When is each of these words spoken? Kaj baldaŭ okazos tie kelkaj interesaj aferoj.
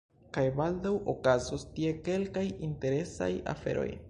Kaj 0.37 0.45
baldaŭ 0.59 0.93
okazos 1.13 1.67
tie 1.77 1.93
kelkaj 2.09 2.47
interesaj 2.71 3.33
aferoj. 3.57 3.91